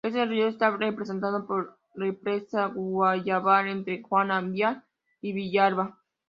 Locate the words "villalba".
5.31-5.95